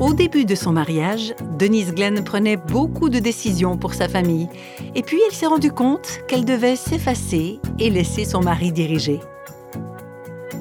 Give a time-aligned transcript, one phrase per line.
[0.00, 4.48] Au début de son mariage, Denise Glenn prenait beaucoup de décisions pour sa famille.
[4.94, 9.20] Et puis elle s'est rendue compte qu'elle devait s'effacer et laisser son mari diriger.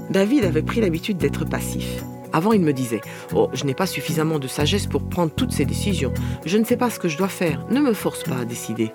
[0.09, 2.03] David avait pris l'habitude d'être passif.
[2.33, 2.99] Avant, il me disait
[3.33, 6.13] Oh, je n'ai pas suffisamment de sagesse pour prendre toutes ces décisions.
[6.45, 7.65] Je ne sais pas ce que je dois faire.
[7.71, 8.91] Ne me force pas à décider.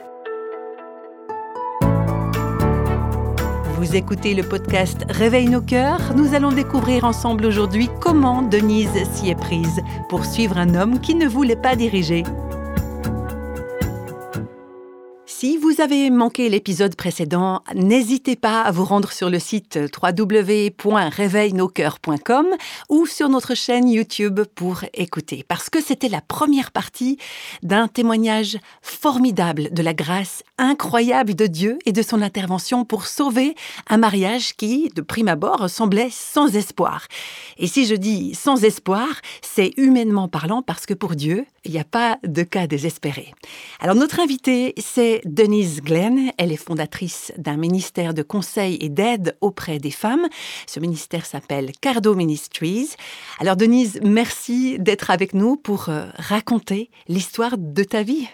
[3.85, 6.15] Vous écoutez le podcast Réveille nos cœurs.
[6.17, 11.15] Nous allons découvrir ensemble aujourd'hui comment Denise s'y est prise pour suivre un homme qui
[11.15, 12.23] ne voulait pas diriger.
[15.45, 22.47] Si vous avez manqué l'épisode précédent, n'hésitez pas à vous rendre sur le site www.réveilnoscoeurs.com
[22.89, 27.19] ou sur notre chaîne YouTube pour écouter, parce que c'était la première partie
[27.63, 33.55] d'un témoignage formidable de la grâce incroyable de Dieu et de son intervention pour sauver
[33.91, 37.07] un mariage qui, de prime abord, semblait sans espoir.
[37.59, 39.09] Et si je dis sans espoir,
[39.43, 43.35] c'est humainement parlant parce que pour Dieu, il n'y a pas de cas désespéré.
[43.81, 46.31] Alors notre invitée, c'est Denise Glenn.
[46.39, 50.29] Elle est fondatrice d'un ministère de conseil et d'aide auprès des femmes.
[50.69, 52.91] Ce ministère s'appelle Cardo Ministries.
[53.41, 58.29] Alors Denise, merci d'être avec nous pour euh, raconter l'histoire de ta vie.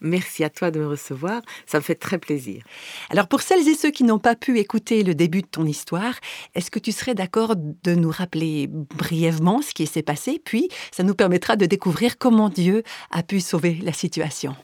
[0.00, 2.62] Merci à toi de me recevoir, ça me fait très plaisir.
[3.10, 6.14] Alors pour celles et ceux qui n'ont pas pu écouter le début de ton histoire,
[6.54, 11.02] est-ce que tu serais d'accord de nous rappeler brièvement ce qui s'est passé, puis ça
[11.02, 14.54] nous permettra de découvrir comment Dieu a pu sauver la situation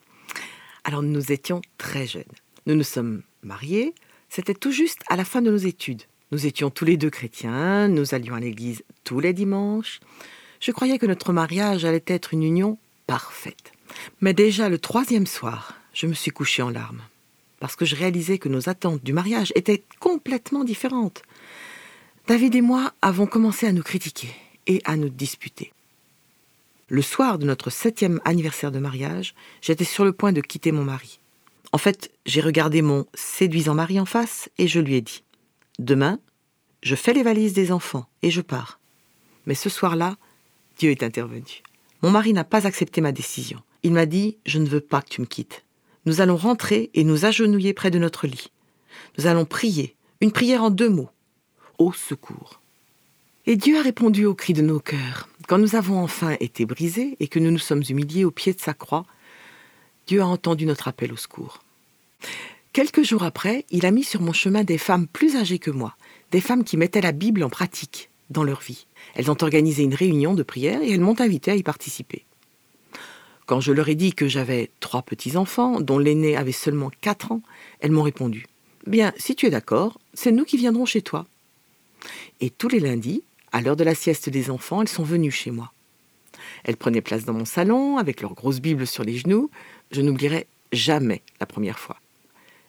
[0.85, 2.25] Alors nous étions très jeunes.
[2.67, 3.95] Nous nous sommes mariés,
[4.29, 6.03] c'était tout juste à la fin de nos études.
[6.31, 10.01] Nous étions tous les deux chrétiens, nous allions à l'église tous les dimanches.
[10.61, 13.73] Je croyais que notre mariage allait être une union parfaite.
[14.21, 17.03] Mais déjà le troisième soir, je me suis couchée en larmes,
[17.61, 21.23] parce que je réalisais que nos attentes du mariage étaient complètement différentes.
[22.27, 24.31] David et moi avons commencé à nous critiquer
[24.67, 25.73] et à nous disputer.
[26.93, 30.85] Le soir de notre septième anniversaire de mariage, j'étais sur le point de quitter mon
[30.85, 31.21] mari.
[31.73, 35.25] En fait, j'ai regardé mon séduisant mari en face et je lui ai dit
[35.79, 36.21] Demain,
[36.83, 38.79] je fais les valises des enfants et je pars.
[39.47, 40.19] Mais ce soir-là,
[40.77, 41.63] Dieu est intervenu.
[42.03, 43.63] Mon mari n'a pas accepté ma décision.
[43.83, 45.65] Il m'a dit Je ne veux pas que tu me quittes.
[46.05, 48.51] Nous allons rentrer et nous agenouiller près de notre lit.
[49.17, 51.11] Nous allons prier, une prière en deux mots
[51.79, 52.61] Au secours.
[53.47, 55.31] Et Dieu a répondu au cri de nos cœurs.
[55.49, 58.61] Quand nous avons enfin été brisés et que nous nous sommes humiliés au pied de
[58.61, 59.05] sa croix,
[60.07, 61.63] Dieu a entendu notre appel au secours.
[62.73, 65.97] Quelques jours après, il a mis sur mon chemin des femmes plus âgées que moi,
[66.31, 68.87] des femmes qui mettaient la Bible en pratique dans leur vie.
[69.15, 72.25] Elles ont organisé une réunion de prière et elles m'ont invité à y participer.
[73.47, 77.43] Quand je leur ai dit que j'avais trois petits-enfants, dont l'aîné avait seulement quatre ans,
[77.81, 78.47] elles m'ont répondu
[78.87, 81.27] Bien, si tu es d'accord, c'est nous qui viendrons chez toi.
[82.41, 83.23] Et tous les lundis,
[83.53, 85.73] à l'heure de la sieste des enfants, elles sont venues chez moi.
[86.65, 89.51] Elles prenaient place dans mon salon, avec leur grosse Bible sur les genoux.
[89.91, 91.99] Je n'oublierai jamais la première fois.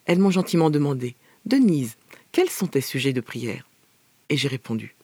[0.06, 1.96] Elles m'ont gentiment demandé Denise,
[2.32, 3.68] quels sont tes sujets de prière?
[4.30, 4.96] Et j'ai répondu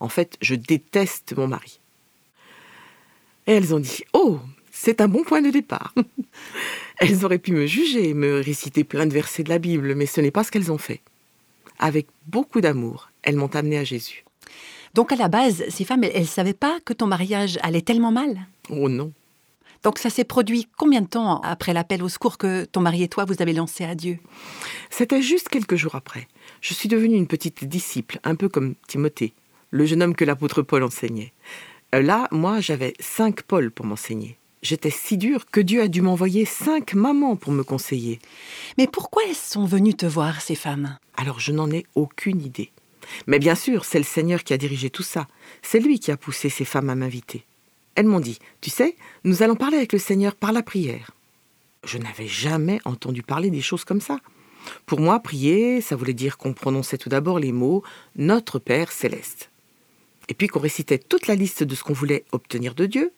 [0.00, 1.78] En fait, je déteste mon mari.
[3.46, 5.94] Et elles ont dit Oh, c'est un bon point de départ.
[6.98, 10.20] elles auraient pu me juger, me réciter plein de versets de la Bible, mais ce
[10.20, 11.00] n'est pas ce qu'elles ont fait.
[11.78, 14.24] Avec beaucoup d'amour, elles m'ont amené à Jésus.
[14.94, 18.12] Donc à la base, ces femmes, elles ne savaient pas que ton mariage allait tellement
[18.12, 18.46] mal?
[18.70, 19.12] Oh non.
[19.82, 23.08] Donc ça s'est produit combien de temps après l'appel au secours que ton mari et
[23.08, 24.18] toi vous avez lancé à Dieu?
[24.90, 26.28] C'était juste quelques jours après.
[26.60, 29.34] Je suis devenue une petite disciple, un peu comme Timothée,
[29.70, 31.32] le jeune homme que l'apôtre Paul enseignait.
[31.94, 34.38] Euh, là, moi, j'avais cinq Paul pour m'enseigner.
[34.62, 38.20] J'étais si dure que Dieu a dû m'envoyer cinq mamans pour me conseiller.
[38.78, 40.96] Mais pourquoi elles sont venues te voir, ces femmes?
[41.16, 42.70] Alors je n'en ai aucune idée.
[43.26, 45.26] Mais bien sûr, c'est le Seigneur qui a dirigé tout ça.
[45.62, 47.44] C'est lui qui a poussé ces femmes à m'inviter.
[47.94, 51.10] Elles m'ont dit, tu sais, nous allons parler avec le Seigneur par la prière.
[51.84, 54.18] Je n'avais jamais entendu parler des choses comme ça.
[54.86, 57.82] Pour moi, prier, ça voulait dire qu'on prononçait tout d'abord les mots
[58.16, 59.50] Notre Père céleste.
[60.28, 63.12] Et puis qu'on récitait toute la liste de ce qu'on voulait obtenir de Dieu.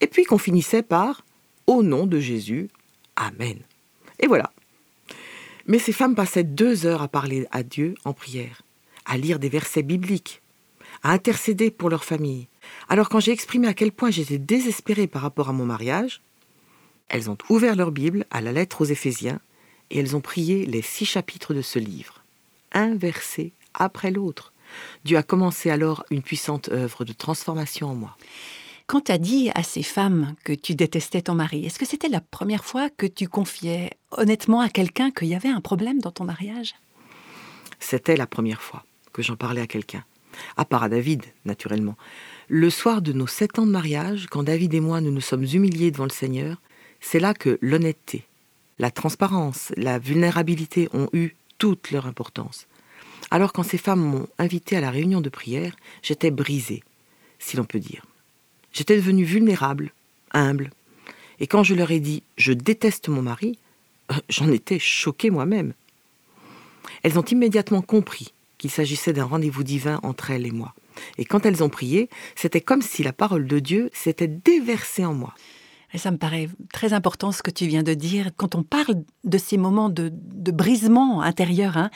[0.00, 1.24] Et puis qu'on finissait par
[1.66, 2.68] Au nom de Jésus,
[3.16, 3.58] Amen.
[4.20, 4.52] Et voilà.
[5.66, 8.62] Mais ces femmes passaient deux heures à parler à Dieu en prière,
[9.04, 10.42] à lire des versets bibliques,
[11.02, 12.48] à intercéder pour leur famille.
[12.88, 16.22] Alors quand j'ai exprimé à quel point j'étais désespérée par rapport à mon mariage,
[17.08, 19.40] elles ont ouvert leur Bible à la lettre aux Éphésiens
[19.90, 22.22] et elles ont prié les six chapitres de ce livre,
[22.72, 24.52] un verset après l'autre.
[25.04, 28.16] Dieu a commencé alors une puissante œuvre de transformation en moi.
[28.86, 32.08] Quand tu as dit à ces femmes que tu détestais ton mari, est-ce que c'était
[32.08, 36.10] la première fois que tu confiais honnêtement à quelqu'un qu'il y avait un problème dans
[36.10, 36.74] ton mariage?
[37.78, 40.04] C'était la première fois que j'en parlais à quelqu'un.
[40.56, 41.96] À part à David, naturellement.
[42.48, 45.44] Le soir de nos sept ans de mariage, quand David et moi nous nous sommes
[45.44, 46.56] humiliés devant le Seigneur,
[47.00, 48.24] c'est là que l'honnêteté,
[48.78, 52.66] la transparence, la vulnérabilité ont eu toute leur importance.
[53.30, 56.82] Alors quand ces femmes m'ont invité à la réunion de prière, j'étais brisée,
[57.38, 58.04] si l'on peut dire.
[58.72, 59.92] J'étais devenue vulnérable,
[60.32, 60.70] humble.
[61.40, 63.58] Et quand je leur ai dit je déteste mon mari,
[64.10, 65.74] euh, j'en étais choquée moi-même.
[67.02, 68.32] Elles ont immédiatement compris
[68.62, 70.72] qu'il s'agissait d'un rendez-vous divin entre elles et moi.
[71.18, 75.14] Et quand elles ont prié, c'était comme si la parole de Dieu s'était déversée en
[75.14, 75.34] moi.
[75.94, 78.30] Et ça me paraît très important ce que tu viens de dire.
[78.36, 80.12] Quand on parle de ces moments de,
[80.52, 81.90] brisement intérieur, hein,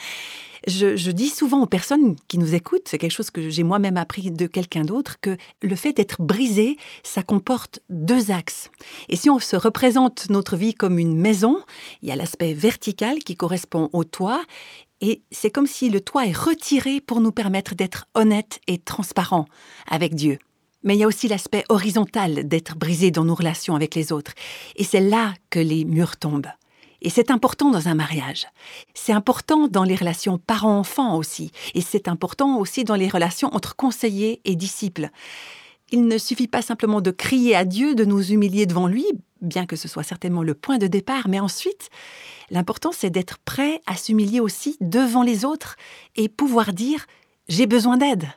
[0.67, 4.29] je, dis souvent aux personnes qui nous écoutent, c'est quelque chose que j'ai moi-même appris
[4.29, 8.71] de quelqu'un d'autre, que le fait d'être brisé, ça comporte deux axes.
[9.07, 11.59] Et si on se représente notre vie comme une maison,
[12.01, 14.43] il y a l'aspect vertical qui correspond au toit,
[15.01, 19.45] et c'est comme si le toit est retiré pour nous permettre d'être honnêtes et transparents
[19.89, 20.39] avec Dieu.
[20.83, 24.33] Mais il y a aussi l'aspect horizontal d'être brisé dans nos relations avec les autres.
[24.75, 26.51] Et c'est là que les murs tombent.
[27.01, 28.47] Et c'est important dans un mariage.
[28.93, 31.51] C'est important dans les relations parents-enfants aussi.
[31.75, 35.09] Et c'est important aussi dans les relations entre conseillers et disciples.
[35.91, 39.05] Il ne suffit pas simplement de crier à Dieu, de nous humilier devant lui,
[39.41, 41.89] bien que ce soit certainement le point de départ, mais ensuite,
[42.49, 45.77] l'important c'est d'être prêt à s'humilier aussi devant les autres
[46.15, 46.99] et pouvoir dire⁇
[47.47, 48.23] j'ai besoin d'aide⁇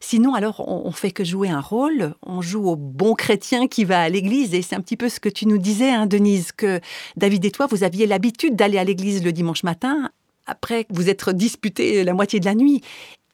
[0.00, 4.00] Sinon, alors, on, fait que jouer un rôle, on joue au bon chrétien qui va
[4.00, 6.80] à l'église, et c'est un petit peu ce que tu nous disais, hein, Denise, que
[7.16, 10.10] David et toi, vous aviez l'habitude d'aller à l'église le dimanche matin,
[10.46, 12.80] après vous être disputé la moitié de la nuit.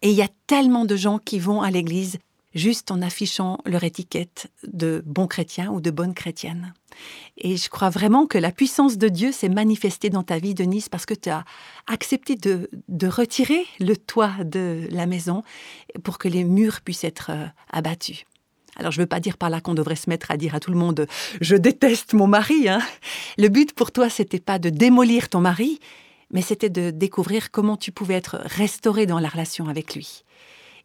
[0.03, 2.19] Et il y a tellement de gens qui vont à l'église
[2.55, 6.73] juste en affichant leur étiquette de bon chrétien ou de bonne chrétienne.
[7.39, 10.89] Et je crois vraiment que la puissance de Dieu s'est manifestée dans ta vie, Denise,
[10.89, 11.45] parce que tu as
[11.87, 12.69] accepté de,
[13.07, 15.43] retirer le toit de la maison
[16.05, 18.25] pour que les murs puissent être euh, abattus.
[18.77, 20.61] Alors je ne veux pas dire par là qu'on devrait se mettre à dire à
[20.61, 21.07] tout le monde
[21.41, 22.69] je déteste mon mari.
[22.69, 22.81] Hein.
[23.39, 25.79] Le but pour toi c'était pas de démolir ton mari,
[26.31, 30.25] mais c'était de découvrir comment tu pouvais être restauré dans la relation avec lui.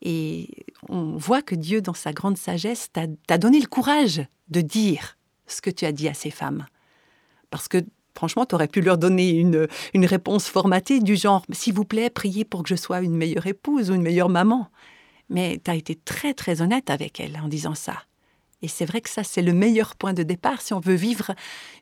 [0.02, 5.18] Et on voit que Dieu, dans sa grande sagesse, t'a donné le courage de dire
[5.48, 6.66] ce que tu as dit à ces femmes.
[7.50, 7.80] Parce que
[8.16, 9.68] franchement, tu aurais pu leur donner une,
[10.06, 13.92] réponse formatée du genre S'il vous plaît, priez pour que je sois une meilleure épouse
[13.92, 14.70] ou une meilleure maman.
[15.30, 18.04] Mais tu as été très très honnête avec elle en disant ça.
[18.62, 21.34] Et c'est vrai que ça, c'est le meilleur point de départ si on veut vivre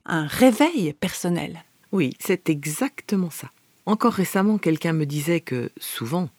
[0.06, 1.64] un réveil personnel.
[1.92, 3.50] Oui, c'est exactement ça.
[3.86, 6.30] Encore récemment, quelqu'un me disait que souvent,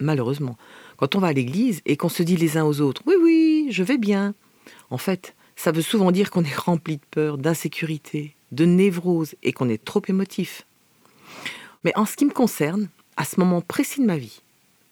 [0.00, 0.56] malheureusement,
[0.96, 3.68] quand on va à l'église et qu'on se dit les uns aux autres Oui, oui,
[3.70, 4.34] je vais bien.
[4.90, 9.52] En fait, ça veut souvent dire qu'on est rempli de peur, d'insécurité, de névrose et
[9.52, 10.66] qu'on est trop émotif.
[11.84, 14.42] Mais en ce qui me concerne, à ce moment précis de ma vie,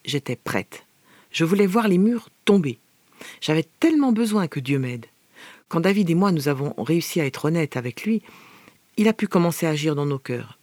[0.04, 0.86] j'étais prête.
[1.30, 2.78] Je voulais voir les murs tomber.
[3.40, 5.06] J'avais tellement besoin que Dieu m'aide.
[5.68, 8.22] Quand David et moi nous avons réussi à être honnêtes avec lui,
[8.96, 10.58] il a pu commencer à agir dans nos cœurs.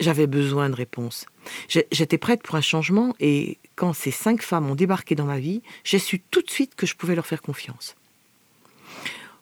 [0.00, 1.26] J'avais besoin de réponses.
[1.68, 5.62] J'étais prête pour un changement et quand ces cinq femmes ont débarqué dans ma vie,
[5.84, 7.96] j'ai su tout de suite que je pouvais leur faire confiance.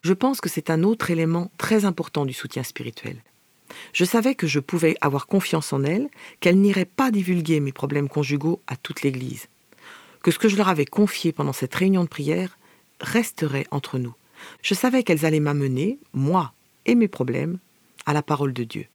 [0.03, 3.17] Je pense que c'est un autre élément très important du soutien spirituel.
[3.93, 6.09] Je savais que je pouvais avoir confiance en elles,
[6.41, 9.49] qu'elles n'iraient pas divulguer mes problèmes conjugaux à toute l'Église,
[10.23, 12.59] que ce que je leur avais confié pendant cette réunion de prière
[13.01, 14.15] resterait entre nous.
[14.61, 16.53] Je savais qu'elles allaient m'amener, moi
[16.85, 17.59] et mes problèmes,
[18.05, 18.87] à la parole de Dieu.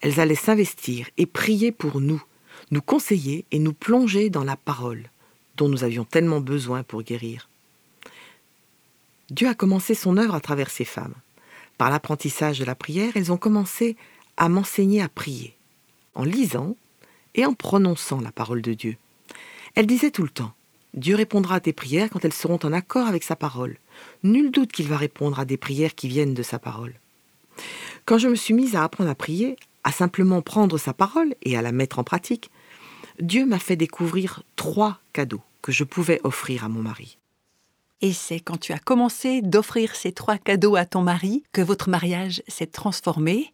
[0.00, 2.22] Elles allaient s'investir et prier pour nous,
[2.70, 5.10] nous conseiller et nous plonger dans la parole
[5.56, 7.48] dont nous avions tellement besoin pour guérir.
[9.30, 11.14] Dieu a commencé son œuvre à travers ces femmes.
[11.78, 13.96] Par l'apprentissage de la prière, elles ont commencé
[14.36, 15.54] à m'enseigner à prier,
[16.14, 16.76] en lisant
[17.34, 18.96] et en prononçant la parole de Dieu.
[19.74, 20.52] Elles disaient tout le temps,
[20.94, 23.78] Dieu répondra à tes prières quand elles seront en accord avec sa parole.
[24.24, 26.94] Nul doute qu'il va répondre à des prières qui viennent de sa parole.
[28.06, 31.56] Quand je me suis mise à apprendre à prier, à simplement prendre sa parole et
[31.56, 32.50] à la mettre en pratique,
[33.20, 37.18] Dieu m'a fait découvrir trois cadeaux que je pouvais offrir à mon mari.
[38.02, 41.90] Et c'est quand tu as commencé d'offrir ces trois cadeaux à ton mari que votre
[41.90, 43.52] mariage s'est transformé.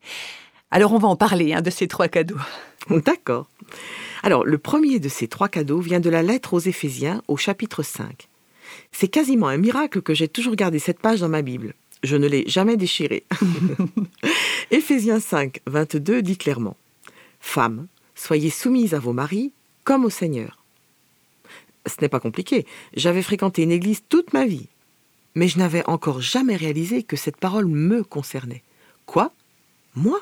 [0.70, 2.38] Alors on va en parler hein, de ces trois cadeaux.
[2.90, 3.48] D'accord.
[4.22, 7.82] Alors le premier de ces trois cadeaux vient de la lettre aux Éphésiens au chapitre
[7.82, 8.28] 5.
[8.92, 11.74] C'est quasiment un miracle que j'ai toujours gardé cette page dans ma Bible.
[12.06, 13.24] Je ne l'ai jamais déchirée.
[14.70, 16.76] Éphésiens 5, 22 dit clairement
[17.40, 20.62] Femmes, soyez soumises à vos maris comme au Seigneur.
[21.84, 22.64] Ce n'est pas compliqué.
[22.94, 24.68] J'avais fréquenté une église toute ma vie.
[25.34, 28.62] Mais je n'avais encore jamais réalisé que cette parole me concernait.
[29.04, 29.32] Quoi?
[29.96, 30.20] Moi?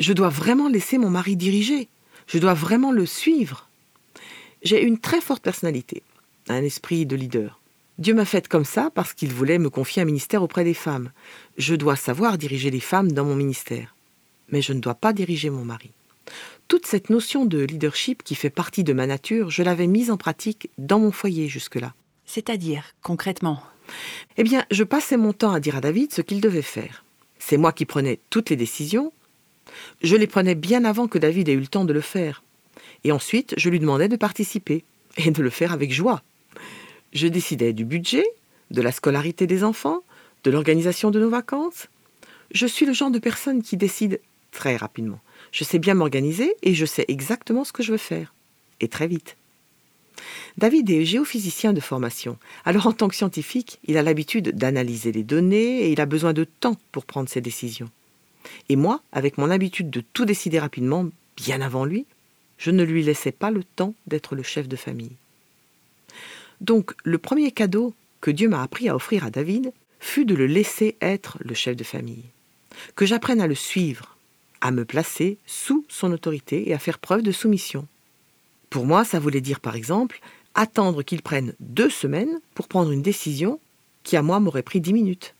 [0.00, 1.88] Je dois vraiment laisser mon mari diriger.
[2.26, 3.68] Je dois vraiment le suivre.
[4.64, 6.02] J'ai une très forte personnalité,
[6.48, 7.60] un esprit de leader.
[7.98, 11.10] Dieu m'a faite comme ça parce qu'il voulait me confier un ministère auprès des femmes.
[11.58, 13.94] Je dois savoir diriger les femmes dans mon ministère.
[14.48, 15.90] Mais je ne dois pas diriger mon mari.
[16.68, 20.16] Toute cette notion de leadership qui fait partie de ma nature, je l'avais mise en
[20.16, 21.94] pratique dans mon foyer jusque-là.
[22.24, 23.62] C'est-à-dire, concrètement?
[24.36, 27.04] Eh bien, je passais mon temps à dire à David ce qu'il devait faire.
[27.38, 29.12] C'est moi qui prenais toutes les décisions.
[30.02, 32.42] Je les prenais bien avant que David ait eu le temps de le faire.
[33.04, 34.84] Et ensuite, je lui demandais de participer,
[35.16, 36.22] et de le faire avec joie.
[37.12, 38.24] Je décidais du budget,
[38.70, 40.02] de la scolarité des enfants,
[40.44, 41.88] de l'organisation de nos vacances.
[42.52, 45.20] Je suis le genre de personne qui décide très rapidement.
[45.50, 48.34] Je sais bien m'organiser et je sais exactement ce que je veux faire.
[48.80, 49.36] Et très vite.
[50.58, 52.38] David est géophysicien de formation.
[52.64, 56.32] Alors en tant que scientifique, il a l'habitude d'analyser les données et il a besoin
[56.32, 57.90] de temps pour prendre ses décisions.
[58.68, 62.06] Et moi, avec mon habitude de tout décider rapidement, bien avant lui,
[62.58, 65.16] je ne lui laissais pas le temps d'être le chef de famille.
[66.62, 70.46] Donc le premier cadeau que Dieu m'a appris à offrir à David fut de le
[70.46, 72.24] laisser être le chef de famille,
[72.94, 74.16] que j'apprenne à le suivre,
[74.60, 77.86] à me placer sous son autorité et à faire preuve de soumission.
[78.70, 80.20] Pour moi, ça voulait dire par exemple
[80.54, 83.58] attendre qu'il prenne deux semaines pour prendre une décision
[84.04, 85.34] qui à moi m'aurait pris dix minutes.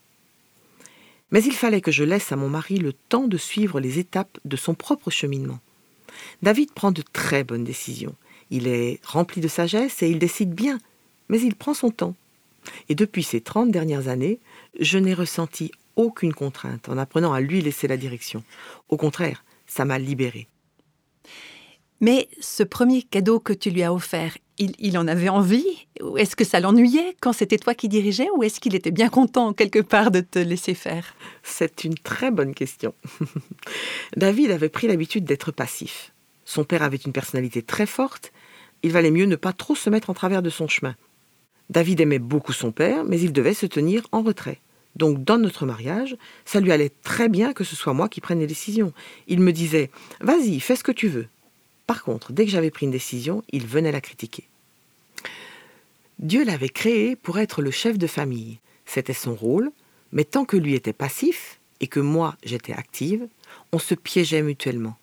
[1.31, 4.39] Mais il fallait que je laisse à mon mari le temps de suivre les étapes
[4.45, 5.61] de son propre cheminement.
[6.43, 8.15] David prend de très bonnes décisions.
[8.51, 10.79] Il est rempli de sagesse et il décide bien,
[11.29, 12.15] mais il prend son temps.
[12.89, 14.39] Et depuis ces trente dernières années,
[14.79, 18.45] je n'ai ressenti aucune contrainte en apprenant à lui laisser la direction.
[18.89, 20.49] Au contraire, ça m'a libérée.
[22.01, 25.87] Mais ce premier cadeau que tu lui as offert, il, en avait envie?
[26.17, 28.29] Est-ce que ça l'ennuyait quand c'était toi qui dirigeais?
[28.37, 31.15] Ou est-ce qu'il était bien content quelque part de te laisser faire?
[31.43, 32.95] C'est une très bonne question.
[34.17, 36.13] David avait pris l'habitude d'être passif.
[36.45, 38.33] Son père avait une personnalité très forte.
[38.83, 40.97] Il valait mieux ne pas trop se mettre en travers de son chemin.
[41.73, 44.61] David aimait beaucoup son père, mais il devait se tenir en retrait.
[44.95, 48.41] Donc dans notre mariage, ça lui allait très bien que ce soit moi qui prenne
[48.41, 48.93] les décisions.
[49.27, 51.29] Il me disait Vas-y, fais ce que tu veux.
[51.87, 54.45] Par contre, dès que j'avais pris une décision, il venait la critiquer.
[56.19, 58.59] Dieu l'avait créé pour être le chef de famille.
[58.85, 59.73] C'était son rôle,
[60.13, 63.27] mais tant que lui était passif et que moi j'étais active,
[63.73, 64.99] on se piégeait mutuellement.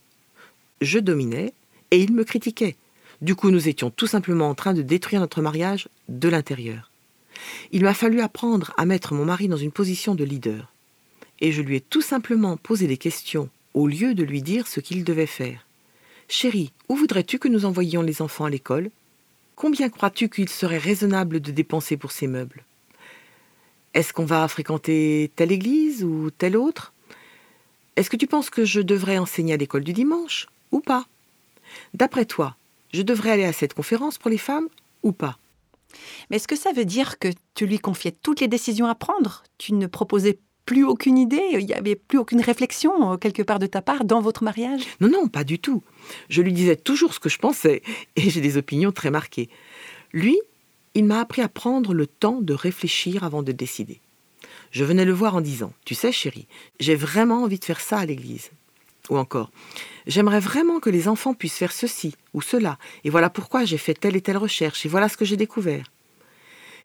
[0.81, 1.51] Je dominais
[1.89, 2.75] et il me critiquait.
[3.21, 6.89] Du coup, nous étions tout simplement en train de détruire notre mariage de l'intérieur.
[7.71, 10.71] Il m'a fallu apprendre à mettre mon mari dans une position de leader.
[11.41, 14.79] Et je lui ai tout simplement posé des questions au lieu de lui dire ce
[14.79, 15.65] qu'il devait faire.
[16.27, 18.89] Chérie, où voudrais-tu que nous envoyions les enfants à l'école?
[19.55, 22.63] Combien crois-tu qu'il serait raisonnable de dépenser pour ces meubles?
[23.93, 26.93] Est-ce qu'on va fréquenter telle église ou telle autre?
[27.95, 31.05] Est-ce que tu penses que je devrais enseigner à l'école du dimanche ou pas?
[31.93, 32.55] D'après toi,
[32.93, 34.67] je devrais aller à cette conférence pour les femmes
[35.03, 35.37] ou pas?
[36.29, 39.43] Mais est-ce que ça veut dire que tu lui confiais toutes les décisions à prendre?
[39.57, 43.57] Tu ne proposais plus aucune idée Il n'y avait plus aucune réflexion euh, quelque part
[43.57, 44.83] de ta part dans votre mariage?
[45.01, 45.83] Non, non, pas du tout.
[46.29, 47.81] Je lui disais toujours ce que je pensais
[48.15, 49.49] et j'ai des opinions très marquées.
[50.13, 50.39] Lui,
[50.93, 54.01] il m'a appris à prendre le temps de réfléchir avant de décider.
[54.71, 56.47] Je venais le voir en disant Tu sais, chérie,
[56.79, 58.51] j'ai vraiment envie de faire ça à l'église.
[59.09, 59.51] Ou encore,
[60.05, 63.95] j'aimerais vraiment que les enfants puissent faire ceci ou cela, et voilà pourquoi j'ai fait
[63.95, 65.91] telle et telle recherche, et voilà ce que j'ai découvert.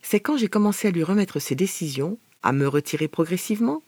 [0.03, 3.83] C'est quand j'ai commencé à lui remettre ses décisions, à me retirer progressivement,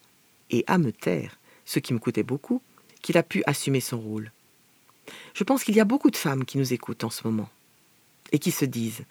[0.50, 2.62] et à me taire, ce qui me coûtait beaucoup,
[3.02, 4.32] qu'il a pu assumer son rôle.
[5.34, 7.48] Je pense qu'il y a beaucoup de femmes qui nous écoutent en ce moment,
[8.32, 9.04] et qui se disent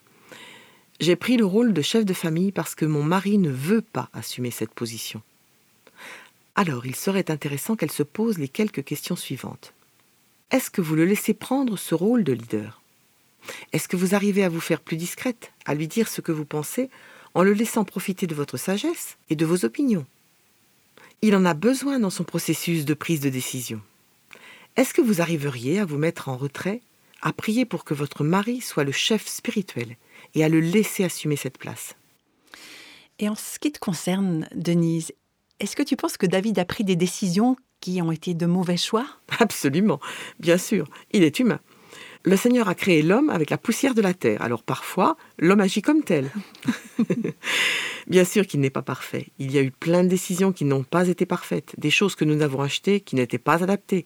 [0.99, 4.09] J'ai pris le rôle de chef de famille parce que mon mari ne veut pas
[4.13, 5.21] assumer cette position
[6.55, 9.73] alors il serait intéressant qu'elle se pose les quelques questions suivantes.
[10.51, 12.81] Est-ce que vous le laissez prendre ce rôle de leader?
[13.73, 16.45] Est-ce que vous arrivez à vous faire plus discrète, à lui dire ce que vous
[16.45, 16.89] pensez,
[17.33, 20.05] en le laissant profiter de votre sagesse et de vos opinions?
[21.21, 23.81] Il en a besoin dans son processus de prise de décision.
[24.75, 26.81] Est-ce que vous arriveriez à vous mettre en retrait,
[27.21, 29.97] à prier pour que votre mari soit le chef spirituel
[30.35, 31.95] et à le laisser assumer cette place?
[33.19, 35.13] Et en ce qui te concerne, Denise,
[35.59, 38.77] est-ce que tu penses que David a pris des décisions qui ont été de mauvais
[38.77, 39.07] choix?
[39.39, 39.99] Absolument,
[40.39, 41.59] bien sûr, il est humain.
[42.23, 45.83] Le Seigneur a créé l'homme avec la poussière de la terre, alors parfois l'homme agit
[45.83, 46.31] comme tel.
[48.07, 49.27] bien sûr qu'il n'est pas parfait.
[49.37, 52.25] Il y a eu plein de décisions qui n'ont pas été parfaites, des choses que
[52.25, 54.05] nous avons achetées qui n'étaient pas adaptées,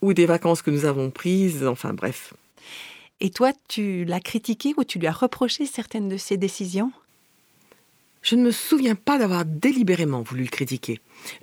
[0.00, 2.32] ou des vacances que nous avons prises, enfin bref.
[3.20, 6.92] Et toi, tu l'as critiqué ou tu lui as reproché certaines de ses décisions?
[8.24, 10.98] Je ne me souviens pas d'avoir délibérément voulu le critiquer.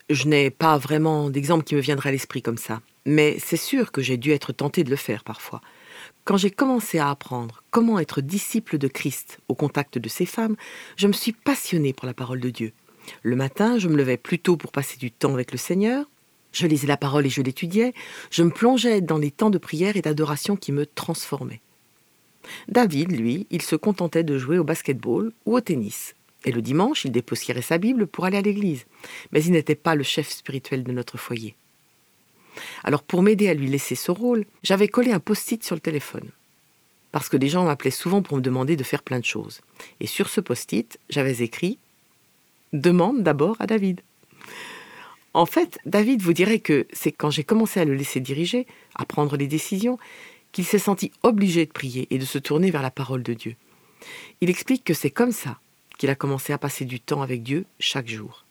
[0.09, 2.81] Je n'ai pas vraiment d'exemple qui me viendrait à l'esprit comme ça.
[3.05, 5.61] Mais c'est sûr que j'ai dû être tenté de le faire parfois.
[6.25, 10.55] Quand j'ai commencé à apprendre comment être disciple de Christ au contact de ces femmes,
[10.97, 12.73] je me suis passionnée pour la parole de Dieu.
[13.21, 16.05] Le matin, je me levais plus tôt pour passer du temps avec le Seigneur.
[16.51, 17.93] Je lisais la parole et je l'étudiais.
[18.31, 21.61] Je me plongeais dans les temps de prière et d'adoration qui me transformaient.
[22.69, 26.15] David, lui, il se contentait de jouer au basketball ou au tennis.
[26.45, 28.85] Et le dimanche, il dépoussiérait sa Bible pour aller à l'église.
[29.31, 31.55] Mais il n'était pas le chef spirituel de notre foyer.
[32.83, 36.29] Alors pour m'aider à lui laisser ce rôle, j'avais collé un post-it sur le téléphone.
[37.11, 39.61] Parce que des gens m'appelaient souvent pour me demander de faire plein de choses.
[39.99, 41.77] Et sur ce post-it, j'avais écrit
[42.73, 44.01] Demande d'abord à David.
[45.33, 49.05] En fait, David vous dirait que c'est quand j'ai commencé à le laisser diriger, à
[49.05, 49.97] prendre les décisions,
[50.51, 53.55] qu'il s'est senti obligé de prier et de se tourner vers la parole de Dieu.
[54.41, 55.59] Il explique que c'est comme ça
[56.01, 58.43] qu'il a commencé à passer du temps avec Dieu chaque jour.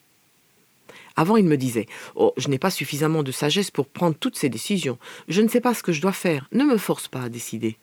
[1.16, 4.48] Avant, il me disait Oh, je n'ai pas suffisamment de sagesse pour prendre toutes ces
[4.48, 5.00] décisions.
[5.26, 6.48] Je ne sais pas ce que je dois faire.
[6.52, 7.76] Ne me force pas à décider.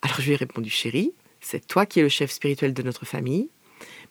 [0.00, 1.12] Alors je lui ai répondu Chérie,
[1.42, 3.50] c'est toi qui es le chef spirituel de notre famille,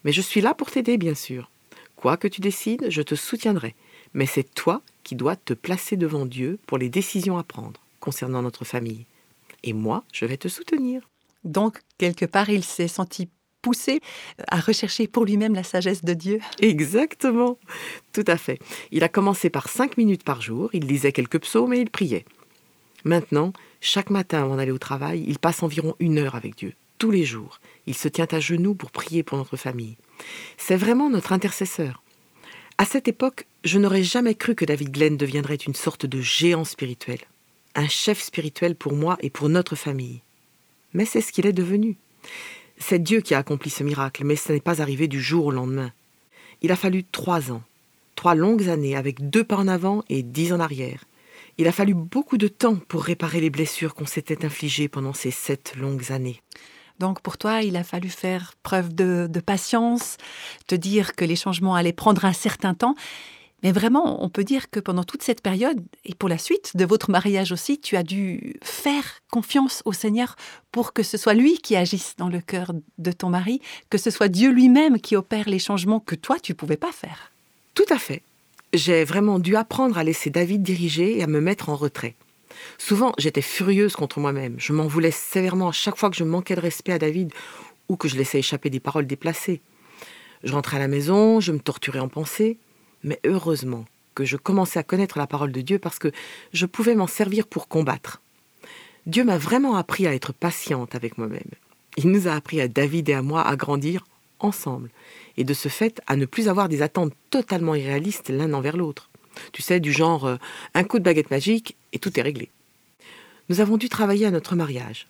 [0.03, 1.49] mais je suis là pour t'aider, bien sûr.
[1.95, 3.73] Quoi que tu décides, je te soutiendrai.
[4.13, 8.43] Mais c'est toi qui dois te placer devant Dieu pour les décisions à prendre concernant
[8.43, 9.07] notre famille.
[9.63, 11.09] Et moi, je vais te soutenir.
[11.43, 13.29] Donc, quelque part, il s'est senti
[13.65, 13.99] poussé
[14.51, 16.39] à rechercher pour lui-même la sagesse de Dieu.
[16.59, 17.57] Exactement,
[18.13, 18.59] tout à fait.
[18.91, 22.25] Il a commencé par cinq minutes par jour, il lisait quelques psaumes et il priait.
[23.05, 27.09] Maintenant, chaque matin avant d'aller au travail, il passe environ une heure avec Dieu, tous
[27.09, 27.59] les jours.
[27.87, 29.97] Il se tient à genoux pour prier pour notre famille.
[30.57, 32.03] C'est vraiment notre intercesseur.
[32.77, 36.65] À cette époque, je n'aurais jamais cru que David Glenn deviendrait une sorte de géant
[36.65, 37.21] spirituel,
[37.73, 40.21] un chef spirituel pour moi et pour notre famille.
[40.93, 41.97] Mais c'est ce qu'il est devenu.
[42.77, 45.51] C'est Dieu qui a accompli ce miracle, mais ce n'est pas arrivé du jour au
[45.51, 45.91] lendemain.
[46.61, 47.63] Il a fallu trois ans,
[48.15, 51.05] trois longues années avec deux pas en avant et dix en arrière.
[51.57, 55.31] Il a fallu beaucoup de temps pour réparer les blessures qu'on s'était infligées pendant ces
[55.31, 56.41] sept longues années.
[56.99, 60.17] Donc pour toi, il a fallu faire preuve de, de patience,
[60.67, 62.95] te dire que les changements allaient prendre un certain temps
[63.65, 66.85] mais vraiment, on peut dire que pendant toute cette période, et pour la suite de
[66.85, 70.35] votre mariage aussi, tu as dû faire confiance au Seigneur
[70.71, 74.11] pour que ce soit lui qui agisse dans le cœur de ton mari, que ce
[74.11, 77.31] soit Dieu lui-même qui opère les changements que toi, tu pouvais pas faire.
[77.73, 78.21] Tout à fait.
[78.71, 82.13] J'ai vraiment dû apprendre à laisser David diriger et à me mettre en retrait.
[82.77, 84.57] Souvent, j'étais furieuse contre moi-même.
[84.59, 87.33] Je m'en voulais sévèrement à chaque fois que je manquais de respect à David
[87.89, 89.63] ou que je laissais échapper des paroles déplacées.
[90.43, 92.59] Je rentrais à la maison, je me torturais en pensée.
[93.05, 96.11] Mais heureusement que je commençais à connaître la parole de Dieu parce que
[96.53, 98.21] je pouvais m'en servir pour combattre.
[99.05, 101.51] Dieu m'a vraiment appris à être patiente avec moi-même.
[101.97, 104.05] Il nous a appris à David et à moi à grandir
[104.39, 104.89] ensemble,
[105.37, 109.09] et de ce fait à ne plus avoir des attentes totalement irréalistes l'un envers l'autre.
[109.51, 110.37] Tu sais, du genre euh,
[110.73, 112.49] un coup de baguette magique et tout est réglé.
[113.49, 115.07] Nous avons dû travailler à notre mariage.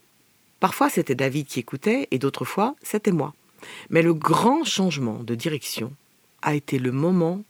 [0.60, 3.34] Parfois c'était David qui écoutait et d'autres fois c'était moi.
[3.90, 5.94] Mais le grand changement de direction
[6.42, 7.44] a été le moment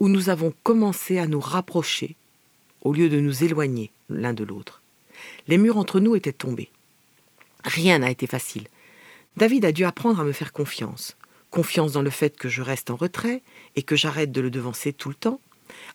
[0.00, 2.16] où nous avons commencé à nous rapprocher
[2.82, 4.82] au lieu de nous éloigner l'un de l'autre.
[5.48, 6.70] Les murs entre nous étaient tombés.
[7.64, 8.68] Rien n'a été facile.
[9.36, 11.16] David a dû apprendre à me faire confiance.
[11.50, 13.42] Confiance dans le fait que je reste en retrait
[13.76, 15.40] et que j'arrête de le devancer tout le temps.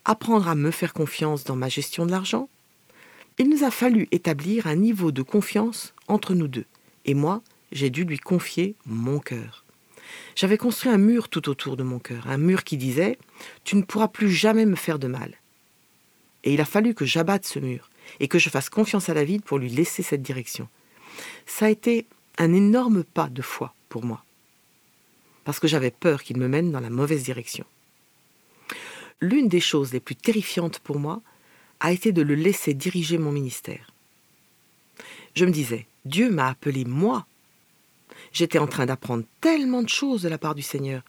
[0.06, 2.50] Apprendre à me faire confiance dans ma gestion de l'argent.
[3.38, 6.66] Il nous a fallu établir un niveau de confiance entre nous deux.
[7.06, 9.64] Et moi, j'ai dû lui confier mon cœur.
[10.36, 13.12] J'avais construit un mur tout autour de mon cœur, un mur qui disait⁇
[13.64, 15.30] Tu ne pourras plus jamais me faire de mal⁇
[16.44, 19.44] Et il a fallu que j'abatte ce mur et que je fasse confiance à David
[19.44, 20.68] pour lui laisser cette direction.
[21.46, 22.06] Ça a été
[22.38, 24.24] un énorme pas de foi pour moi,
[25.44, 27.66] parce que j'avais peur qu'il me mène dans la mauvaise direction.
[29.22, 31.22] L'une des choses les plus terrifiantes pour moi
[31.82, 33.92] a été de le laisser diriger mon ministère.
[35.36, 37.26] Je me disais, Dieu m'a appelé moi
[38.32, 41.04] J'étais en train d'apprendre tellement de choses de la part du Seigneur,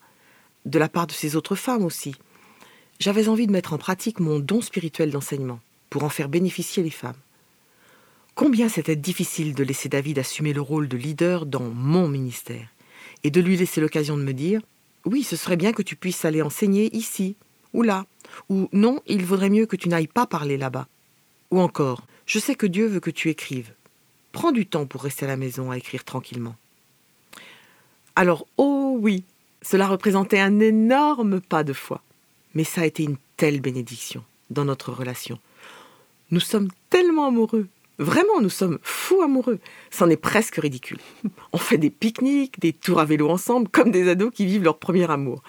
[0.65, 2.15] de la part de ces autres femmes aussi.
[2.99, 5.59] J'avais envie de mettre en pratique mon don spirituel d'enseignement
[5.89, 7.15] pour en faire bénéficier les femmes.
[8.35, 12.67] Combien c'était difficile de laisser David assumer le rôle de leader dans mon ministère
[13.23, 14.61] et de lui laisser l'occasion de me dire
[15.05, 17.35] Oui, ce serait bien que tu puisses aller enseigner ici
[17.73, 18.05] ou là,
[18.49, 20.87] ou non, il vaudrait mieux que tu n'ailles pas parler là-bas.
[21.51, 23.73] Ou encore, je sais que Dieu veut que tu écrives.
[24.31, 26.55] Prends du temps pour rester à la maison à écrire tranquillement.
[28.15, 29.23] Alors, oh oui,
[29.61, 32.01] cela représentait un énorme pas de foi.
[32.53, 35.39] Mais ça a été une telle bénédiction dans notre relation.
[36.31, 37.67] Nous sommes tellement amoureux.
[37.97, 39.59] Vraiment, nous sommes fous amoureux.
[39.91, 40.99] C'en est presque ridicule.
[41.53, 44.79] On fait des pique-niques, des tours à vélo ensemble, comme des ados qui vivent leur
[44.79, 45.43] premier amour.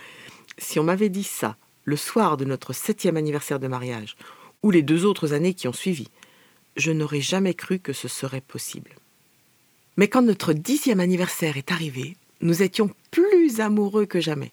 [0.58, 4.16] Si on m'avait dit ça le soir de notre septième anniversaire de mariage,
[4.62, 6.08] ou les deux autres années qui ont suivi,
[6.76, 8.90] je n'aurais jamais cru que ce serait possible.
[9.96, 14.52] Mais quand notre dixième anniversaire est arrivé, nous étions plus amoureux que jamais.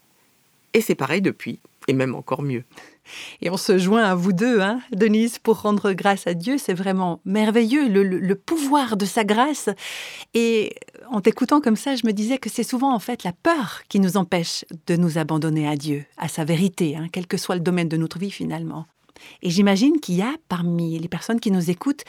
[0.73, 2.63] Et c'est pareil depuis, et même encore mieux.
[3.41, 6.57] Et on se joint à vous deux, hein, Denise, pour rendre grâce à Dieu.
[6.59, 9.69] C'est vraiment merveilleux, le, pouvoir de sa grâce.
[10.35, 10.75] Et
[11.09, 13.99] en t'écoutant comme ça, je me disais que c'est souvent en fait la peur qui
[13.99, 17.61] nous empêche de nous abandonner à Dieu, à sa vérité, hein, quel que soit le
[17.61, 18.85] domaine de notre vie finalement.
[19.41, 22.03] Et j'imagine qu'il y a parmi les personnes qui nous écoutent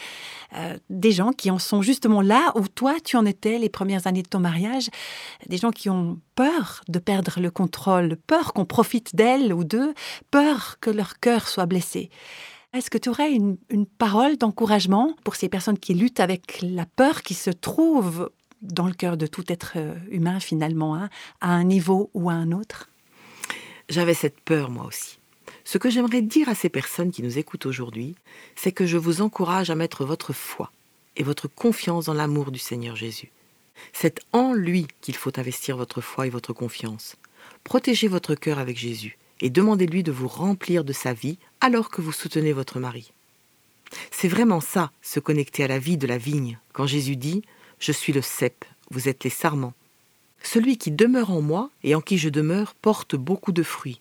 [0.57, 4.07] euh, des gens qui en sont justement là où toi tu en étais les premières
[4.07, 4.89] années de ton mariage,
[5.49, 9.95] des gens qui ont peur de perdre le contrôle, peur qu'on profite d'elle ou d'eux,
[10.31, 12.11] peur que leur cœur soit blessé.
[12.73, 13.57] Est-ce que tu aurais une,
[13.99, 18.31] parole d'encouragement pour ces personnes qui luttent avec la peur qui se trouve
[18.63, 21.09] dans le cœur de tout être euh, humain finalement, hein,
[21.41, 22.89] à un niveau ou à un autre?
[23.89, 25.20] J'avais cette peur moi aussi.
[25.65, 28.15] Ce que j'aimerais dire à ces personnes qui nous écoutent aujourd'hui,
[28.57, 30.73] c'est que je vous encourage à mettre votre foi
[31.17, 33.31] et votre confiance dans l'amour du Seigneur Jésus.
[33.93, 37.17] C'est en lui qu'il faut investir votre foi et votre confiance.
[37.65, 42.01] Protégez votre cœur avec Jésus et demandez-lui de vous remplir de sa vie alors que
[42.01, 43.13] vous soutenez votre mari.
[44.11, 47.39] C'est vraiment ça, se connecter à la vie de la vigne, quand Jésus dit⁇
[47.79, 49.75] Je suis le cep, vous êtes les sarments⁇
[50.47, 54.01] Celui qui demeure en moi et en qui je demeure porte beaucoup de fruits,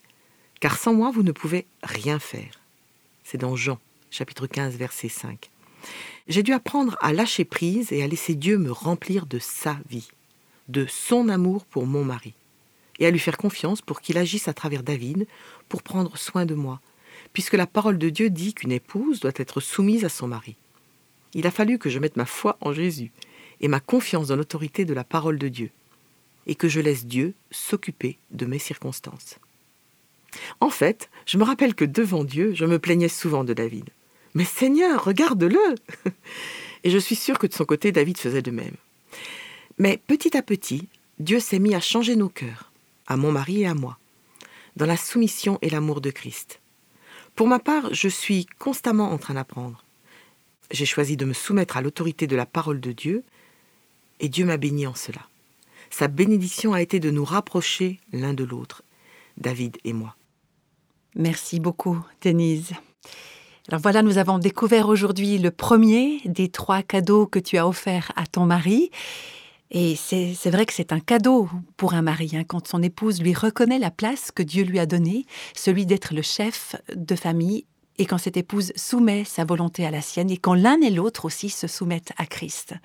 [0.60, 2.60] car sans moi, vous ne pouvez rien faire.
[3.24, 3.80] C'est dans Jean,
[4.12, 5.50] chapitre 15, verset 5.
[6.28, 10.10] J'ai dû apprendre à lâcher prise et à laisser Dieu me remplir de sa vie,
[10.68, 12.34] de son amour pour mon mari,
[13.00, 15.28] et à lui faire confiance pour qu'il agisse à travers David
[15.70, 16.82] pour prendre soin de moi,
[17.34, 20.56] puisque la parole de Dieu dit qu'une épouse doit être soumise à son mari.
[21.34, 23.12] Il a fallu que je mette ma foi en Jésus
[23.62, 25.72] et ma confiance dans l'autorité de la parole de Dieu,
[26.48, 29.40] et que je laisse Dieu s'occuper de mes circonstances.
[30.62, 33.90] En fait, je me rappelle que devant Dieu, je me plaignais souvent de David.
[34.34, 35.76] Mais Seigneur, regarde-le
[36.84, 38.76] Et je suis sûre que de son côté, David faisait de même.
[39.78, 40.88] Mais petit à petit,
[41.20, 42.72] Dieu s'est mis à changer nos cœurs,
[43.08, 43.98] à mon mari et à moi,
[44.76, 46.60] dans la soumission et l'amour de Christ.
[47.36, 49.84] Pour ma part, je suis constamment en train d'apprendre.
[50.72, 53.24] J'ai choisi de me soumettre à l'autorité de la parole de Dieu,
[54.20, 55.22] et Dieu m'a béni en cela.
[55.90, 58.84] Sa bénédiction a été de nous rapprocher l'un de l'autre,
[59.38, 60.16] David et moi.
[61.20, 62.72] Merci beaucoup, Denise.
[63.68, 68.14] Alors voilà, nous avons découvert aujourd'hui le premier des trois cadeaux que tu as offerts
[68.16, 68.90] à ton mari.
[69.70, 73.34] Et c'est vrai que c'est un cadeau pour un mari, hein, quand son épouse lui
[73.34, 77.66] reconnaît la place que Dieu lui a donnée, celui d'être le chef de famille,
[77.98, 81.26] et quand cette épouse soumet sa volonté à la sienne, et quand l'un et l'autre
[81.26, 82.76] aussi se soumettent à Christ.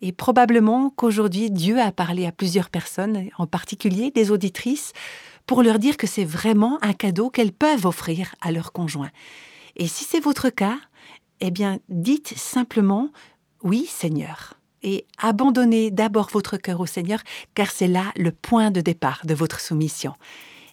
[0.00, 4.94] Et probablement qu'aujourd'hui, Dieu a parlé à plusieurs personnes, en particulier des auditrices,
[5.46, 9.10] pour leur dire que c'est vraiment un cadeau qu'elles peuvent offrir à leur conjoint.
[9.76, 10.78] Et si c'est votre cas,
[11.40, 13.10] eh bien, dites simplement
[13.62, 14.54] oui, Seigneur.
[14.82, 17.20] Et abandonnez d'abord votre cœur au Seigneur,
[17.54, 20.14] car c'est là le point de départ de votre soumission.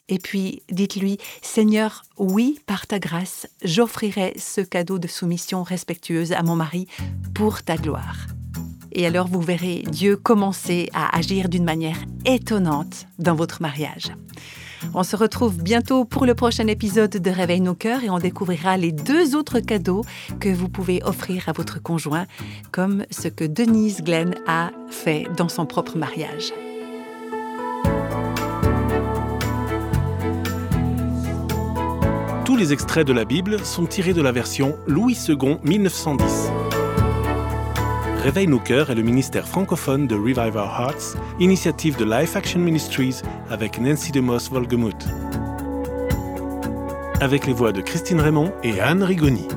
[0.08, 6.42] Et puis, dites-lui, Seigneur, oui, par ta grâce, j'offrirai ce cadeau de soumission respectueuse à
[6.42, 6.88] mon mari
[7.36, 8.26] pour ta gloire.
[8.92, 14.12] Et alors vous verrez Dieu commencer à agir d'une manière étonnante dans votre mariage.
[14.94, 18.78] On se retrouve bientôt pour le prochain épisode de Réveil nos cœurs et on découvrira
[18.78, 20.04] les deux autres cadeaux
[20.40, 22.26] que vous pouvez offrir à votre conjoint,
[22.72, 26.54] comme ce que Denise Glenn a fait dans son propre mariage.
[32.46, 36.69] Tous les extraits de la Bible sont tirés de la version Louis II 1910.
[38.30, 42.60] Réveille nos cœurs est le ministère francophone de Revive Our Hearts, initiative de Life Action
[42.60, 45.08] Ministries avec Nancy DeMoss Volgemuth.
[47.22, 49.48] Avec les voix de Christine Raymond et Anne Rigoni.